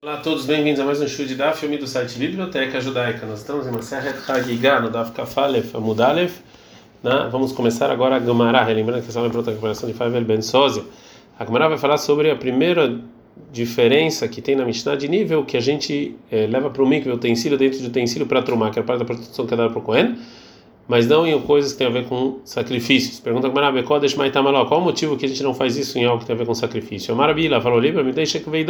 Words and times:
Olá 0.00 0.14
a 0.14 0.18
todos, 0.18 0.46
bem-vindos 0.46 0.78
a 0.78 0.84
mais 0.84 1.00
um 1.00 1.08
show 1.08 1.26
de 1.26 1.34
Daf, 1.34 1.58
filme 1.58 1.76
do 1.76 1.84
site 1.84 2.20
Biblioteca 2.20 2.80
Judaica. 2.80 3.26
Nós 3.26 3.40
estamos 3.40 3.66
em 3.66 3.72
Maseret 3.72 4.16
Hagigah, 4.30 4.78
no 4.78 4.90
Daf 4.90 5.10
Kafalef 5.10 5.74
Amudalef. 5.74 6.38
Né? 7.02 7.28
Vamos 7.32 7.50
começar 7.50 7.90
agora 7.90 8.14
a 8.14 8.20
Gemara, 8.20 8.64
lembrando 8.66 9.02
que 9.02 9.08
essa 9.08 9.18
é 9.18 9.22
uma 9.22 9.28
preparação 9.28 9.88
de 9.88 9.96
Faivel 9.96 10.24
Ben 10.24 10.40
Sozia. 10.40 10.84
A 11.36 11.44
Gemara 11.44 11.68
vai 11.70 11.78
falar 11.78 11.98
sobre 11.98 12.30
a 12.30 12.36
primeira 12.36 12.96
diferença 13.50 14.28
que 14.28 14.40
tem 14.40 14.54
na 14.54 14.64
Mishnah 14.64 14.94
de 14.94 15.08
nível 15.08 15.44
que 15.44 15.56
a 15.56 15.60
gente 15.60 16.14
eh, 16.30 16.46
leva 16.46 16.70
para 16.70 16.80
o 16.80 16.86
mikve, 16.86 17.10
utensílio 17.10 17.58
dentro 17.58 17.80
de 17.80 17.86
utensílio 17.88 18.28
para 18.28 18.40
trumar, 18.40 18.70
que 18.70 18.78
é 18.78 18.82
a 18.82 18.84
parte 18.84 19.00
da 19.00 19.04
proteção 19.04 19.48
que 19.48 19.54
é 19.54 19.56
dada 19.56 19.70
para 19.70 19.80
o 19.80 19.82
Kohen, 19.82 20.16
mas 20.88 21.06
não 21.06 21.26
em 21.26 21.38
coisas 21.42 21.72
que 21.72 21.78
tem 21.78 21.86
a 21.86 21.90
ver 21.90 22.06
com 22.06 22.38
sacrifícios. 22.44 23.20
Pergunta 23.20 23.46
a 23.46 23.50
Gemara, 23.50 23.70
Bekodesh 23.70 24.14
Maitamaló, 24.14 24.64
qual 24.64 24.80
o 24.80 24.84
motivo 24.84 25.18
que 25.18 25.26
a 25.26 25.28
gente 25.28 25.42
não 25.42 25.52
faz 25.52 25.76
isso 25.76 25.98
em 25.98 26.06
algo 26.06 26.20
que 26.20 26.26
tem 26.26 26.34
a 26.34 26.38
ver 26.38 26.46
com 26.46 26.54
sacrifício? 26.54 27.14
Marabila 27.14 27.60
falou, 27.60 27.78
Libra, 27.78 28.02
me 28.02 28.12
deixa 28.12 28.40
que 28.40 28.48
veio 28.48 28.64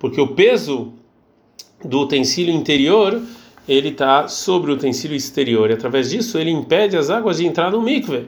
porque 0.00 0.20
o 0.20 0.28
peso 0.28 0.92
do 1.84 2.00
utensílio 2.00 2.52
interior 2.52 3.22
ele 3.68 3.90
está 3.90 4.26
sobre 4.26 4.72
o 4.72 4.74
utensílio 4.74 5.16
exterior 5.16 5.70
e 5.70 5.74
através 5.74 6.10
disso 6.10 6.36
ele 6.36 6.50
impede 6.50 6.96
as 6.96 7.10
águas 7.10 7.36
de 7.36 7.46
entrar 7.46 7.70
no 7.70 7.80
mikve. 7.80 8.26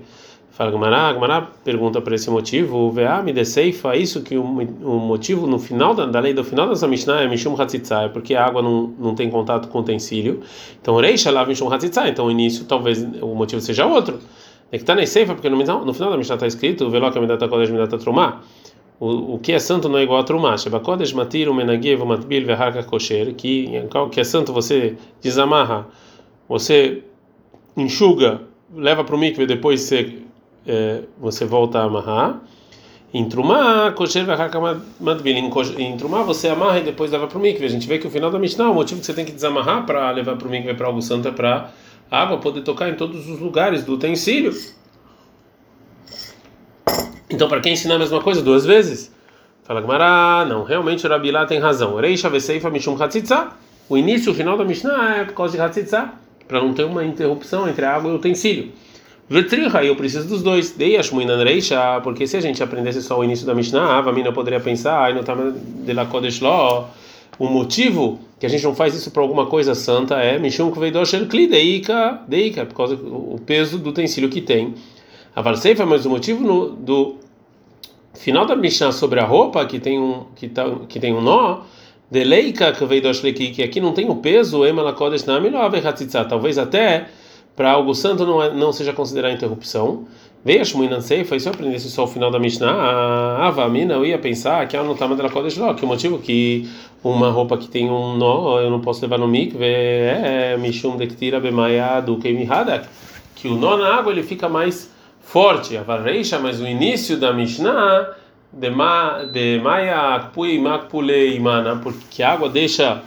Fala 0.52 0.70
Gumará, 0.70 1.10
Gumará 1.14 1.40
pergunta 1.64 1.98
para 2.02 2.14
esse 2.14 2.28
motivo, 2.28 2.76
o 2.76 2.90
VA 2.90 3.22
me 3.22 3.32
deseifa, 3.32 3.96
isso 3.96 4.22
que 4.22 4.36
o, 4.36 4.42
o 4.44 4.98
motivo 5.00 5.46
no 5.46 5.58
final 5.58 5.94
da, 5.94 6.04
da, 6.04 6.20
lei 6.20 6.34
do 6.34 6.44
final 6.44 6.68
dessa 6.68 6.86
Mishnah 6.86 7.22
é 7.22 7.26
Mishum 7.26 7.58
Hatzitzah, 7.58 8.02
é 8.02 8.08
porque 8.08 8.34
a 8.34 8.44
água 8.44 8.60
não, 8.60 8.92
não 8.98 9.14
tem 9.14 9.30
contato 9.30 9.68
com 9.68 9.78
o 9.78 9.80
utensílio. 9.80 10.42
Então, 10.80 10.94
Reisha 10.96 11.30
lá 11.30 11.46
Mishum 11.46 11.72
Hatzitzah, 11.72 12.06
então 12.06 12.26
o 12.26 12.30
início 12.30 12.66
talvez 12.66 13.02
o 13.02 13.34
motivo 13.34 13.62
seja 13.62 13.86
outro. 13.86 14.18
É 14.70 14.76
que 14.76 14.82
está 14.82 14.94
na 14.94 15.06
Seifa, 15.06 15.32
porque 15.32 15.48
no, 15.48 15.56
no 15.56 15.94
final 15.94 16.10
da 16.10 16.18
Mishnah 16.18 16.34
está 16.34 16.46
escrito, 16.46 16.90
Veloca 16.90 17.18
Medata 17.18 17.48
Kodesh 17.48 17.70
Medata 17.70 17.96
Trumah, 17.96 18.42
o, 19.00 19.34
o 19.34 19.38
que 19.38 19.52
é 19.52 19.58
santo 19.58 19.88
não 19.88 19.98
é 19.98 20.02
igual 20.02 20.20
a 20.20 20.22
Trumah. 20.22 20.58
Shebakodesh 20.58 21.14
Matir, 21.14 21.48
o 21.48 21.54
Menagiev, 21.54 22.04
Matbil, 22.04 22.44
Verhaka 22.44 22.82
Kosher, 22.82 23.34
que 23.34 23.70
o 23.94 24.08
que 24.10 24.20
é 24.20 24.24
santo 24.24 24.52
você 24.52 24.98
desamarra, 25.22 25.86
você 26.46 27.02
enxuga, 27.74 28.42
leva 28.74 29.02
para 29.02 29.16
o 29.16 29.18
mikve, 29.18 29.46
depois 29.46 29.80
você 29.80 30.22
é, 30.66 31.02
você 31.18 31.44
volta 31.44 31.78
a 31.78 31.84
amarrar. 31.84 32.40
Em 33.12 33.28
Trumá, 35.98 36.22
você 36.22 36.48
amarra 36.48 36.78
e 36.78 36.82
depois 36.82 37.10
leva 37.10 37.26
para 37.26 37.36
o 37.36 37.40
mikve. 37.40 37.66
A 37.66 37.68
gente 37.68 37.86
vê 37.86 37.98
que 37.98 38.06
o 38.06 38.10
final 38.10 38.30
da 38.30 38.38
Mishnah, 38.38 38.70
o 38.70 38.74
motivo 38.74 39.00
que 39.00 39.06
você 39.06 39.12
tem 39.12 39.24
que 39.24 39.32
desamarrar 39.32 39.84
para 39.84 40.10
levar 40.10 40.36
para 40.36 40.48
o 40.48 40.50
mikve 40.50 40.74
para 40.74 40.86
algo 40.86 41.02
santo 41.02 41.28
é 41.28 41.30
para 41.30 41.70
a 42.10 42.22
água 42.22 42.38
poder 42.38 42.62
tocar 42.62 42.88
em 42.88 42.94
todos 42.94 43.28
os 43.28 43.38
lugares 43.38 43.84
do 43.84 43.94
utensílio. 43.94 44.52
Então, 47.28 47.48
para 47.48 47.60
quem 47.60 47.74
ensinar 47.74 47.96
a 47.96 47.98
mesma 47.98 48.20
coisa 48.20 48.42
duas 48.42 48.64
vezes? 48.64 49.12
Fala 49.62 49.80
Gmará, 49.80 50.44
não, 50.48 50.64
realmente 50.64 51.06
o 51.06 51.10
Rabilá 51.10 51.46
tem 51.46 51.58
razão. 51.58 51.94
O 51.94 53.96
início 53.96 54.30
e 54.30 54.32
o 54.32 54.34
final 54.34 54.56
da 54.56 54.64
Mishnah 54.64 55.16
é 55.16 55.24
por 55.24 55.34
causa 55.34 55.56
de 55.56 55.62
Hatzitza, 55.62 56.10
para 56.48 56.60
não 56.60 56.74
ter 56.74 56.84
uma 56.84 57.04
interrupção 57.04 57.68
entre 57.68 57.84
a 57.84 57.94
água 57.94 58.10
e 58.10 58.14
o 58.14 58.16
utensílio. 58.16 58.72
Vetriha, 59.28 59.84
eu 59.84 59.96
preciso 59.96 60.28
dos 60.28 60.42
dois. 60.42 60.72
Dei 60.72 60.96
Ashmuinan 60.96 61.42
Reisha, 61.42 62.00
porque 62.02 62.26
se 62.26 62.36
a 62.36 62.40
gente 62.40 62.62
aprendesse 62.62 63.02
só 63.02 63.18
o 63.18 63.24
início 63.24 63.46
da 63.46 63.54
Mishnah, 63.54 63.98
a 63.98 64.12
mina 64.12 64.32
poderia 64.32 64.60
pensar, 64.60 65.00
ai, 65.00 65.14
no 65.14 65.22
Tama 65.22 65.52
de 65.52 65.92
la 65.92 66.06
Kodesh 66.06 66.40
Lo, 66.40 66.86
o 67.38 67.48
motivo 67.48 68.20
que 68.38 68.46
a 68.46 68.48
gente 68.48 68.64
não 68.64 68.74
faz 68.74 68.94
isso 68.94 69.10
para 69.10 69.22
alguma 69.22 69.46
coisa 69.46 69.74
santa 69.74 70.16
é 70.16 70.38
Mishum 70.38 70.70
Kveidosh 70.70 71.14
El 71.14 71.28
Kli 71.28 71.46
Deika, 71.46 72.20
Deika, 72.26 72.66
por 72.66 72.74
causa 72.74 72.96
do 72.96 73.40
peso 73.46 73.78
do 73.78 73.90
utensílio 73.90 74.28
que 74.28 74.40
tem. 74.40 74.74
A 75.34 75.40
Varseifa, 75.40 75.86
mas 75.86 76.04
o 76.04 76.10
motivo 76.10 76.44
no, 76.44 76.68
do 76.70 77.16
final 78.14 78.44
da 78.44 78.54
Mishnah 78.54 78.92
sobre 78.92 79.20
a 79.20 79.24
roupa, 79.24 79.64
que 79.64 79.78
tem 79.78 79.98
um, 79.98 80.26
que 80.36 80.48
tá, 80.48 80.64
que 80.88 81.00
tem 81.00 81.14
um 81.14 81.22
nó, 81.22 81.62
Deleika 82.10 82.72
Kveidosh 82.72 83.22
Leki, 83.22 83.52
que 83.52 83.62
aqui 83.62 83.80
não 83.80 83.92
tem 83.92 84.10
o 84.10 84.16
peso, 84.16 84.66
Ema 84.66 84.82
la 84.82 84.92
Kodesh 84.92 85.24
Nami 85.24 85.48
Lo 85.48 85.58
talvez 86.28 86.58
até 86.58 87.06
para 87.56 87.70
algo 87.70 87.94
santo 87.94 88.24
não, 88.24 88.42
é, 88.42 88.52
não 88.52 88.72
seja 88.72 88.92
considerada 88.92 89.34
interrupção. 89.34 90.06
Veio 90.44 90.60
a 90.60 90.64
Shmuinan 90.64 91.00
Seifa, 91.00 91.36
e 91.36 91.40
se 91.40 91.48
eu 91.48 91.52
aprendesse 91.52 91.88
só 91.88 92.02
o 92.02 92.06
final 92.08 92.28
da 92.28 92.38
Mishnah, 92.38 92.72
a 92.72 93.46
Avamina, 93.46 93.94
eu 93.94 94.04
ia 94.04 94.18
pensar 94.18 94.66
que 94.66 94.76
ela 94.76 94.84
não 94.84 94.94
está 94.94 95.06
mandando 95.06 95.28
a 95.28 95.74
que 95.74 95.84
o 95.84 95.86
motivo 95.86 96.18
que 96.18 96.68
uma 97.04 97.30
roupa 97.30 97.56
que 97.56 97.68
tem 97.68 97.88
um 97.88 98.16
nó, 98.16 98.58
eu 98.58 98.68
não 98.68 98.80
posso 98.80 99.00
levar 99.02 99.18
no 99.18 99.28
mikve, 99.28 99.64
é 99.64 100.56
Mishum 100.58 100.96
Dektira 100.96 101.38
Bemaya 101.38 102.00
do 102.00 102.16
Keimihadak, 102.16 102.88
que 103.36 103.46
o 103.46 103.56
nó 103.56 103.76
na 103.76 103.94
água 103.94 104.12
ele 104.12 104.24
fica 104.24 104.48
mais 104.48 104.90
forte. 105.20 105.76
A 105.76 105.82
Vareisha, 105.82 106.40
mas 106.40 106.60
o 106.60 106.66
início 106.66 107.16
da 107.16 107.32
Mishnah, 107.32 108.08
de 108.52 108.70
Maya 109.60 110.16
Akpui 110.16 110.58
Makpulei 110.58 111.36
Imana, 111.36 111.76
porque 111.76 112.22
a 112.22 112.32
água 112.32 112.48
deixa. 112.48 113.00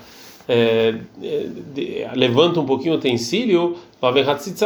É, 0.48 0.96
de, 1.74 2.06
levanta 2.16 2.60
um 2.60 2.66
pouquinho 2.66 2.94
o 2.94 2.98
utensílio, 2.98 3.78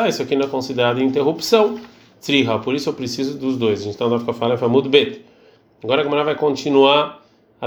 isso 0.08 0.22
aqui 0.22 0.36
não 0.36 0.46
é 0.46 0.50
considerado 0.50 1.02
interrupção. 1.02 1.80
Triha, 2.22 2.60
por 2.60 2.76
isso 2.76 2.90
eu 2.90 2.94
preciso 2.94 3.38
dos 3.38 3.58
dois. 3.58 3.86
Então, 3.86 4.14
a 4.14 4.34
fala 4.34 4.56
é 4.56 4.68
muito 4.68 4.90
Bet. 4.90 5.22
Agora 5.82 6.02
a 6.02 6.04
Gamara 6.04 6.24
vai 6.26 6.36
continuar 6.36 7.20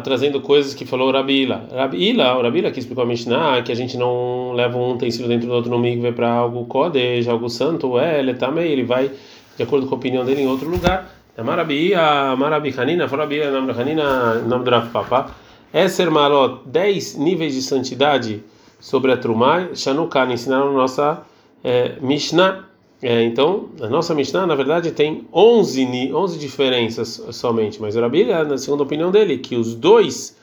trazendo 0.02 0.40
coisas 0.40 0.74
que 0.74 0.86
falou 0.86 1.10
Rabila. 1.10 1.68
Rabila, 1.70 2.38
o 2.38 2.42
Rabila 2.42 2.70
que 2.70 2.78
explicou 2.78 3.04
a 3.04 3.06
Mishnah 3.06 3.62
que 3.62 3.72
a 3.72 3.74
gente 3.74 3.96
não 3.96 4.52
leva 4.54 4.76
um 4.78 4.92
utensílio 4.92 5.28
dentro 5.28 5.48
do 5.48 5.54
outro 5.54 5.70
no 5.70 5.78
mikve 5.78 6.12
para 6.12 6.30
algo 6.30 6.64
kodesh, 6.66 7.28
algo 7.28 7.48
santo, 7.50 7.98
é, 7.98 8.18
ele 8.18 8.34
também, 8.34 8.70
ele 8.70 8.84
vai 8.84 9.10
de 9.56 9.62
acordo 9.62 9.86
com 9.86 9.94
a 9.94 9.98
opinião 9.98 10.24
dele 10.24 10.42
em 10.42 10.46
outro 10.46 10.68
lugar. 10.68 11.10
Marabi, 11.42 11.94
a 11.94 12.36
Marabi 12.36 12.74
Hanina, 12.76 13.08
Farabi, 13.08 13.44
nome 13.50 13.72
da 13.72 13.80
Hanina, 13.80 14.34
nome 14.34 14.64
do 14.64 14.70
Rav 14.70 14.90
Papa. 14.90 15.30
Esser 15.72 16.10
Marot, 16.10 16.60
10 16.66 17.16
níveis 17.16 17.54
de 17.54 17.62
santidade 17.62 18.44
sobre 18.78 19.10
a 19.10 19.16
Trumá, 19.16 19.70
Shanukan, 19.74 20.30
ensinaram 20.30 20.68
a 20.68 20.72
nossa 20.72 21.22
é, 21.64 21.96
Mishnah. 22.00 22.68
É, 23.00 23.22
então, 23.24 23.70
a 23.80 23.88
nossa 23.88 24.14
Mishnah, 24.14 24.46
na 24.46 24.54
verdade, 24.54 24.92
tem 24.92 25.26
11, 25.32 26.12
11 26.12 26.38
diferenças 26.38 27.24
somente, 27.30 27.80
mas 27.80 27.96
o 27.96 28.00
Rabi, 28.00 28.24
na 28.24 28.58
segunda 28.58 28.82
opinião 28.82 29.10
dele, 29.10 29.38
que 29.38 29.56
os 29.56 29.74
dois, 29.74 30.36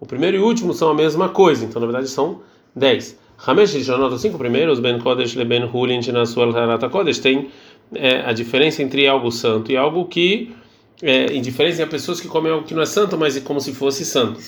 o 0.00 0.04
primeiro 0.04 0.36
e 0.36 0.40
o 0.40 0.44
último, 0.44 0.74
são 0.74 0.90
a 0.90 0.94
mesma 0.94 1.28
coisa, 1.28 1.64
então, 1.64 1.80
na 1.80 1.86
verdade, 1.86 2.08
são 2.08 2.40
10. 2.74 3.18
Hamesh 3.46 3.74
Rishonot, 3.74 4.14
os 4.14 4.20
cinco 4.20 4.36
primeiros, 4.36 4.80
Ben 4.80 4.98
Kodesh, 4.98 5.34
Leben 5.36 5.70
Hulin, 5.72 6.00
Nasuel, 6.12 6.56
Harata 6.56 6.88
Kodesh, 6.88 7.18
tem 7.18 7.48
é, 7.94 8.20
a 8.22 8.32
diferença 8.32 8.82
entre 8.82 9.06
algo 9.06 9.30
santo 9.30 9.70
e 9.70 9.76
algo 9.76 10.06
que, 10.06 10.52
é, 11.00 11.26
em 11.26 11.40
diferença, 11.40 11.84
há 11.84 11.86
pessoas 11.86 12.20
que 12.20 12.28
comem 12.28 12.52
algo 12.52 12.66
que 12.66 12.74
não 12.74 12.82
é 12.82 12.86
santo, 12.86 13.16
mas 13.16 13.36
é 13.36 13.40
como 13.40 13.60
se 13.60 13.72
fosse 13.72 14.04
santo. 14.04 14.40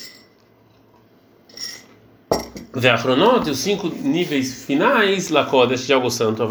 Veachronot, 2.74 3.48
os 3.48 3.58
cinco 3.58 3.88
níveis 3.88 4.64
finais, 4.64 5.30
Lakodesh, 5.30 5.86
de 5.86 5.92
algo 5.92 6.10
santo. 6.10 6.42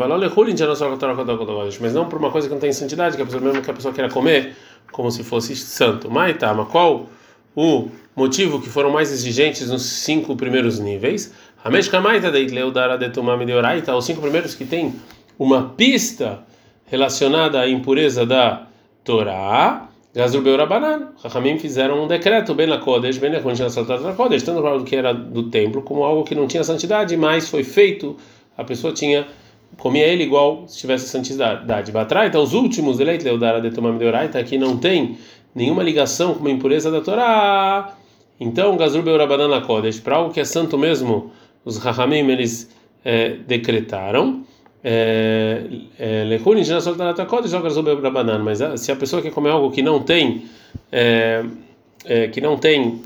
Mas 1.81 1.93
não 1.93 2.07
por 2.07 2.17
uma 2.17 2.31
coisa 2.31 2.47
que 2.47 2.53
não 2.53 2.61
tem 2.61 2.71
santidade, 2.71 3.17
que 3.17 3.21
a 3.21 3.25
pessoa 3.25 3.41
mesmo 3.41 3.61
que 3.61 3.69
a 3.69 3.73
pessoa 3.73 3.93
queira 3.93 4.09
comer 4.09 4.55
como 4.91 5.11
se 5.11 5.23
fosse 5.23 5.55
santo. 5.55 6.09
Tá, 6.39 6.53
qual 6.65 7.09
o 7.55 7.89
motivo 8.15 8.61
que 8.61 8.69
foram 8.69 8.91
mais 8.91 9.11
exigentes 9.11 9.69
nos 9.69 9.83
cinco 9.83 10.35
primeiros 10.35 10.79
níveis? 10.79 11.33
Os 11.65 11.71
cinco 14.05 14.21
primeiros 14.21 14.55
que 14.55 14.65
tem 14.65 14.95
uma 15.37 15.69
pista 15.69 16.39
relacionada 16.85 17.59
à 17.59 17.69
impureza 17.69 18.25
da 18.25 18.67
Torá. 19.03 19.89
Gazrubeu 20.15 20.55
Rabanan, 20.55 21.09
Rahamim 21.23 21.57
fizeram 21.57 22.03
um 22.03 22.07
decreto, 22.07 22.53
bem 22.53 22.67
na 22.67 22.77
Kodesh, 22.77 23.17
bem 23.17 23.31
na 23.31 23.41
Kodesh, 23.41 24.43
tanto 24.43 24.61
para 24.61 24.69
algo 24.69 24.85
que 24.85 24.95
era 24.95 25.11
do 25.11 25.49
templo, 25.49 25.81
como 25.81 26.03
algo 26.03 26.23
que 26.23 26.35
não 26.35 26.45
tinha 26.45 26.63
santidade, 26.63 27.17
mas 27.17 27.49
foi 27.49 27.63
feito, 27.63 28.15
a 28.55 28.63
pessoa 28.63 28.93
tinha, 28.93 29.25
comia 29.79 30.05
ele 30.05 30.23
igual 30.23 30.67
se 30.67 30.77
tivesse 30.77 31.09
santidade. 31.09 31.91
Batrai, 31.91 32.27
então 32.27 32.43
os 32.43 32.53
últimos 32.53 32.99
eleitos, 32.99 33.25
Leudara 33.25 33.59
de 33.59 33.71
Tomam 33.71 33.97
Deoraita, 33.97 34.37
aqui 34.37 34.55
não 34.55 34.77
tem 34.77 35.17
nenhuma 35.55 35.81
ligação 35.81 36.35
com 36.35 36.47
a 36.47 36.51
impureza 36.51 36.91
da 36.91 37.01
Torá. 37.01 37.95
Então, 38.39 38.77
Gazrubeu 38.77 39.17
Rabanan 39.17 39.47
na 39.47 39.61
Kodesh, 39.61 39.99
para 39.99 40.17
algo 40.17 40.31
que 40.31 40.39
é 40.39 40.45
santo 40.45 40.77
mesmo, 40.77 41.31
os 41.65 41.79
Rahamim 41.79 42.29
eles 42.29 42.69
é, 43.03 43.29
decretaram. 43.47 44.43
É, 44.85 45.61
é, 45.97 46.39
mas 48.43 48.61
ah, 48.61 48.75
se 48.75 48.91
a 48.91 48.95
pessoa 48.97 49.21
quer 49.21 49.31
comer 49.31 49.51
algo 49.51 49.71
que 49.71 49.81
não 49.81 50.01
tem 50.01 50.45
é, 50.91 51.45
é, 52.03 52.27
que 52.27 52.41
não 52.41 52.57
tem 52.57 53.01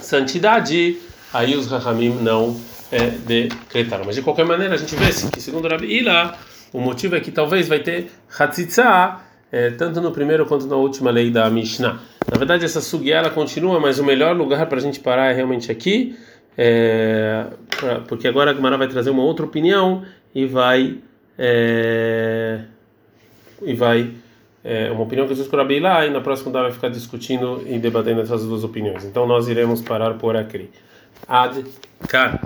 santidade, 0.00 0.98
aí 1.32 1.54
os 1.54 1.68
Rahamim 1.68 2.10
não 2.20 2.56
é, 2.90 3.10
decretaram. 3.24 4.04
Mas 4.04 4.16
de 4.16 4.22
qualquer 4.22 4.44
maneira 4.44 4.74
a 4.74 4.76
gente 4.76 4.96
vê 4.96 5.06
que 5.30 5.40
segundo 5.40 5.68
Rabi 5.68 5.86
Ila, 5.86 6.36
o 6.72 6.80
motivo 6.80 7.14
é 7.14 7.20
que 7.20 7.30
talvez 7.30 7.68
vai 7.68 7.78
ter 7.78 8.10
Hatzitza 8.36 9.20
é, 9.52 9.70
tanto 9.70 10.00
no 10.00 10.10
primeiro 10.10 10.44
quanto 10.44 10.66
na 10.66 10.76
última 10.76 11.12
lei 11.12 11.30
da 11.30 11.48
Mishnah. 11.48 12.00
Na 12.30 12.36
verdade 12.36 12.64
essa 12.64 12.80
sugia 12.80 13.16
ela 13.16 13.30
continua, 13.30 13.78
mas 13.78 14.00
o 14.00 14.04
melhor 14.04 14.36
lugar 14.36 14.66
para 14.66 14.78
a 14.78 14.82
gente 14.82 14.98
parar 14.98 15.30
é 15.30 15.32
realmente 15.32 15.70
aqui, 15.70 16.16
pra, 17.78 18.00
porque 18.08 18.26
agora 18.26 18.50
a 18.50 18.54
Gemara 18.54 18.76
vai 18.76 18.88
trazer 18.88 19.10
uma 19.10 19.22
outra 19.22 19.46
opinião 19.46 20.02
e 20.36 20.44
vai 20.44 20.98
é, 21.38 22.60
e 23.62 23.72
vai 23.72 24.12
é, 24.62 24.90
uma 24.90 25.04
opinião 25.04 25.26
que 25.26 25.34
Jesus 25.34 25.48
com 25.48 25.56
Rabi 25.56 25.80
lá, 25.80 26.04
e 26.04 26.10
na 26.10 26.20
próxima 26.20 26.52
dá 26.52 26.60
vai 26.60 26.72
ficar 26.72 26.90
discutindo 26.90 27.62
e 27.66 27.78
debatendo 27.78 28.20
essas 28.20 28.44
duas 28.44 28.62
opiniões. 28.62 29.02
Então 29.02 29.26
nós 29.26 29.48
iremos 29.48 29.80
parar 29.80 30.12
por 30.18 30.36
aqui. 30.36 30.68
Ad, 31.26 31.64
cara. 32.06 32.38